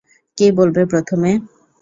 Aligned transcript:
কে 0.37 0.47
বলবে 0.57 0.81
প্রথমে? 0.91 1.31